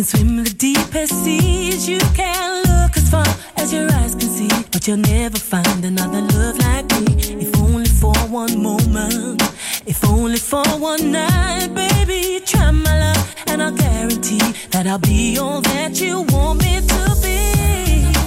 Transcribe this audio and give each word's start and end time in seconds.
Can 0.00 0.04
swim 0.04 0.44
the 0.44 0.50
deepest 0.50 1.12
seas. 1.24 1.86
You 1.86 1.98
can 2.14 2.62
look 2.62 2.96
as 2.96 3.10
far 3.10 3.26
as 3.56 3.70
your 3.72 3.86
eyes 3.92 4.14
can 4.14 4.28
see, 4.28 4.48
but 4.72 4.86
you'll 4.88 4.96
never 4.96 5.38
find 5.38 5.84
another 5.84 6.22
love 6.22 6.56
like 6.58 6.86
me. 6.92 7.44
If 7.44 7.54
only 7.58 7.90
for 8.00 8.14
one 8.28 8.62
moment, 8.62 9.42
if 9.84 10.02
only 10.04 10.38
for 10.38 10.64
one 10.78 11.12
night, 11.12 11.74
baby. 11.74 12.40
Try 12.46 12.70
my 12.70 12.98
love, 13.04 13.34
and 13.48 13.62
I'll 13.62 13.72
guarantee 13.72 14.46
that 14.70 14.86
I'll 14.86 14.98
be 14.98 15.36
all 15.38 15.60
that 15.60 16.00
you 16.00 16.22
want 16.32 16.60
me 16.62 16.80
to 16.92 17.02
be. 17.22 17.38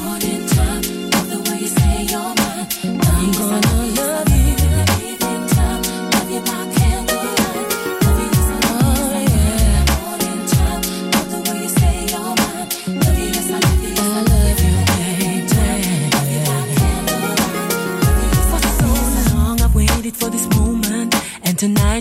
Morning 0.04 0.46
time, 0.56 0.84
love 1.10 1.30
the 1.34 1.40
way 1.50 1.60
you 1.62 1.68
say 1.68 2.04
you're 2.12 2.34
mine. 2.40 2.68
I'm 3.02 3.32
gonna 3.32 4.02
love 4.02 4.28
you. 4.30 4.33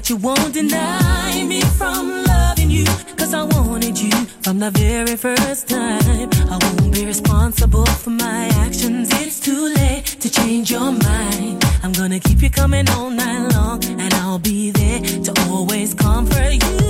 Tonight 0.02 0.10
you 0.10 0.16
won't 0.16 0.54
deny 0.54 1.44
me 1.44 1.60
from 1.60 2.24
loving 2.24 2.70
you. 2.70 2.84
Cause 3.16 3.34
I 3.34 3.42
wanted 3.42 3.98
you 3.98 4.10
from 4.42 4.58
the 4.58 4.70
very 4.70 5.16
first 5.16 5.68
time. 5.68 6.30
I 6.50 6.58
won't 6.60 6.92
be 6.92 7.06
responsible 7.06 7.86
for 7.86 8.10
my 8.10 8.48
actions. 8.66 9.08
It's 9.12 9.40
too 9.40 9.72
late 9.74 10.06
to 10.20 10.30
change 10.30 10.70
your 10.70 10.92
mind. 10.92 11.64
I'm 11.82 11.92
gonna 11.92 12.20
keep 12.20 12.42
you 12.42 12.50
coming 12.50 12.88
all 12.90 13.10
night 13.10 13.52
long, 13.54 13.84
and 13.84 14.14
I'll 14.14 14.38
be 14.38 14.70
there 14.70 15.00
to 15.00 15.32
always 15.48 15.94
comfort 15.94 16.62
you. 16.62 16.81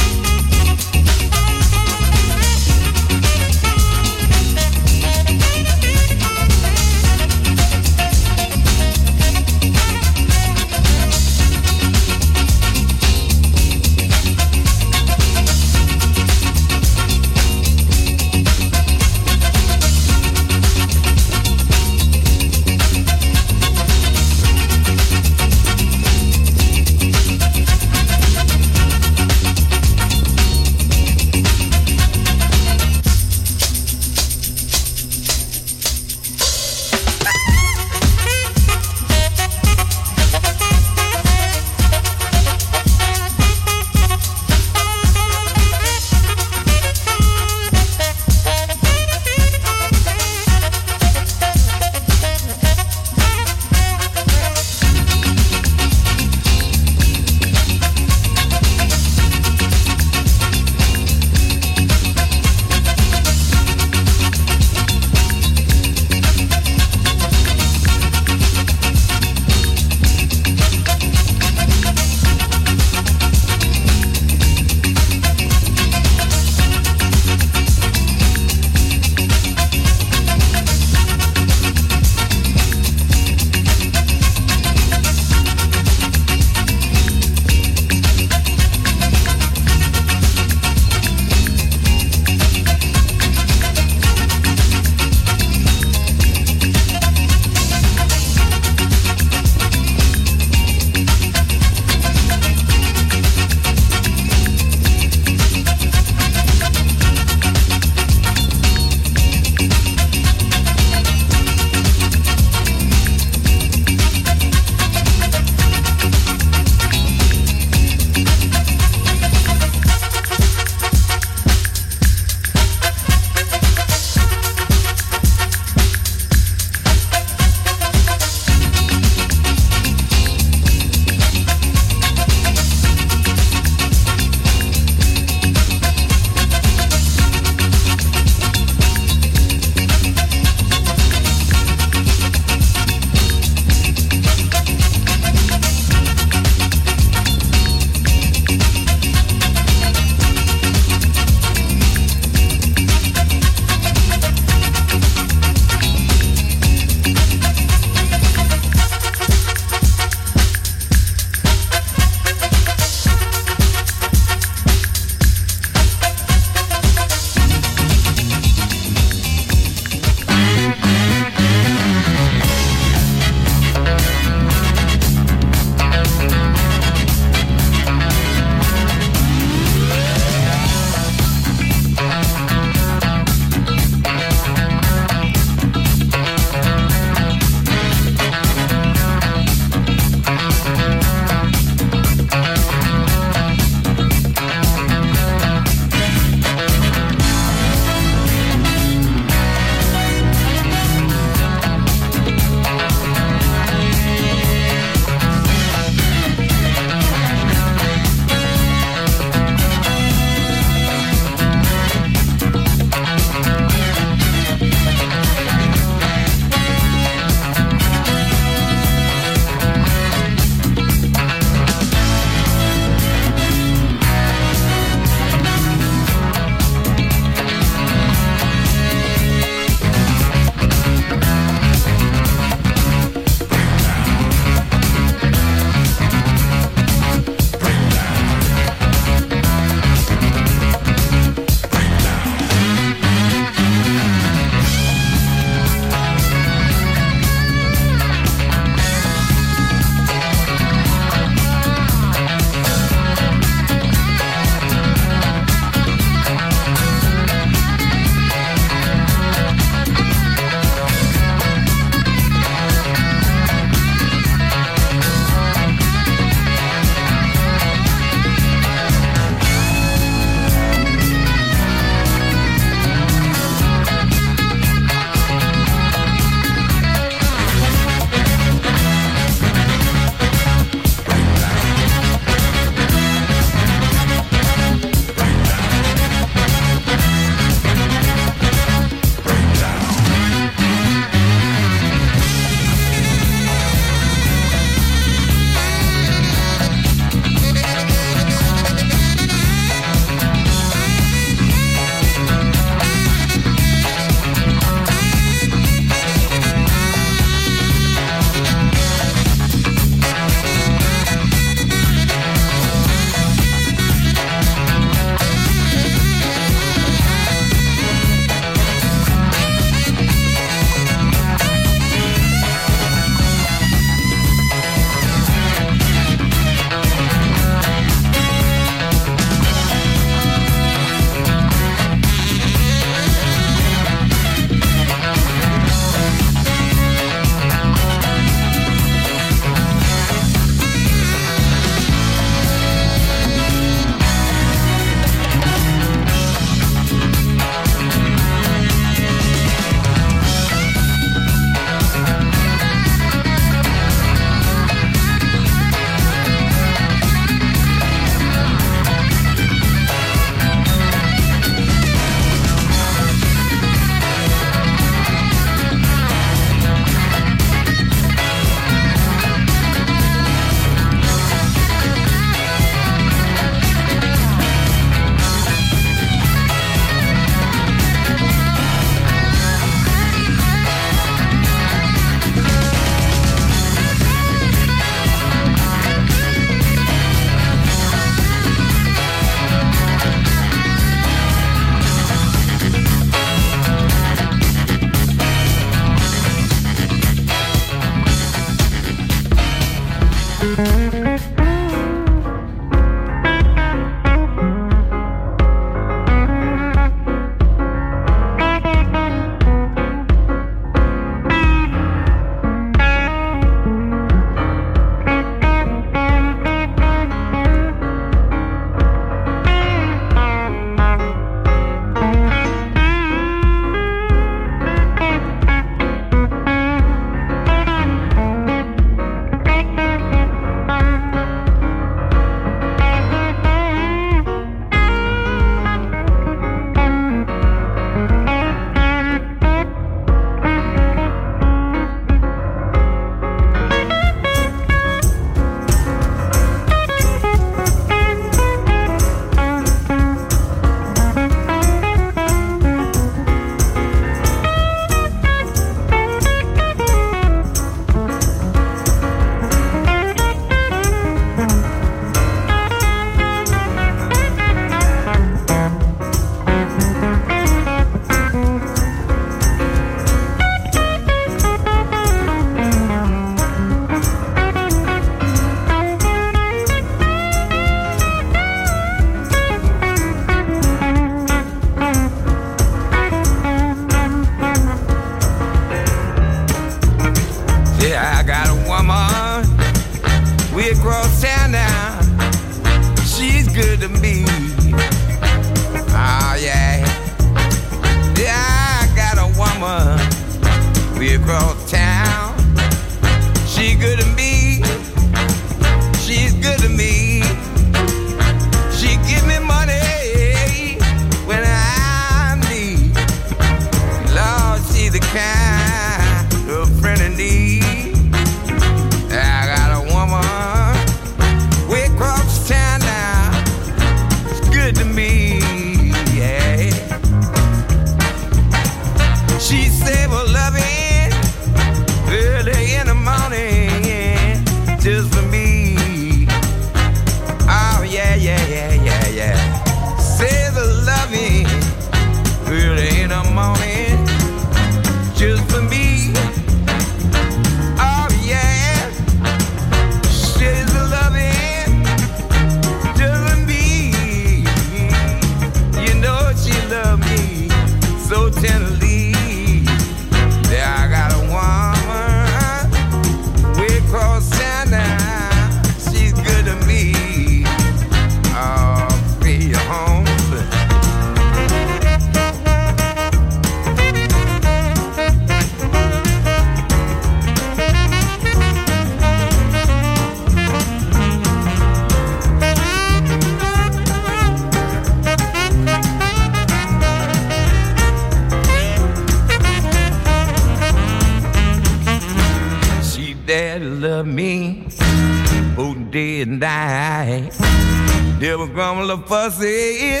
Or 599.02 599.06
fussy, 599.06 600.00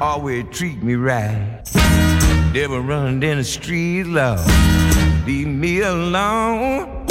always 0.00 0.44
treat 0.50 0.82
me 0.82 0.94
right. 0.94 1.62
Never 2.52 2.80
run 2.80 3.22
in 3.22 3.38
the 3.38 3.44
street, 3.44 4.04
love, 4.04 4.46
leave 5.26 5.48
me 5.48 5.80
alone. 5.80 7.06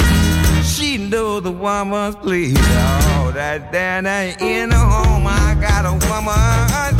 She 0.64 0.98
know 0.98 1.40
the 1.40 1.52
woman's 1.52 2.16
place. 2.16 2.56
Oh, 2.56 3.30
that 3.34 3.72
down 3.72 4.06
in 4.06 4.70
the 4.70 4.76
home, 4.76 5.26
I 5.26 5.56
got 5.60 5.84
a 5.84 5.92
woman 6.08 6.96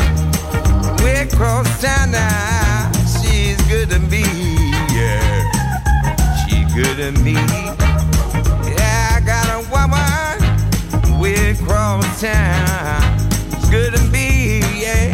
way 1.03 1.23
across 1.23 1.81
town 1.81 2.13
now. 2.13 2.93
She's 3.21 3.61
good 3.69 3.91
to 3.91 3.99
me, 3.99 4.23
yeah. 4.95 5.51
She 6.47 6.65
good 6.75 6.97
to 6.99 7.13
me. 7.23 7.35
Yeah, 8.77 9.17
I 9.17 9.21
got 9.25 9.49
a 9.51 9.61
woman 9.71 11.21
way 11.21 11.51
across 11.51 12.21
town. 12.21 13.06
Good 13.71 13.95
yeah. 14.15 15.13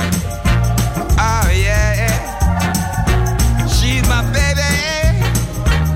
Oh 1.19 1.51
yeah. 1.51 2.07
She's 3.67 4.07
my 4.09 4.23
baby. 4.33 4.63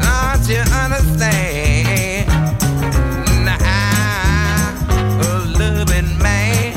Don't 0.00 0.48
you 0.48 0.61
understand? 0.74 2.26
Nah, 3.44 3.59
a 5.20 5.22
loving 5.59 6.16
man. 6.18 6.72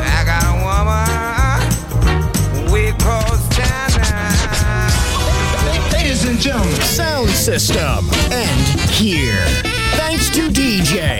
I 0.00 0.24
got 0.24 0.44
a 0.44 0.52
woman 0.66 1.60
way 2.72 2.88
across 2.88 3.40
town. 3.54 3.90
Ladies 5.92 6.24
and 6.24 6.38
gentlemen, 6.40 6.74
Sound 6.80 7.30
system. 7.30 8.08
And 8.32 8.66
here. 8.90 9.44
Thanks 9.96 10.28
to 10.30 10.48
DJ 10.48 11.19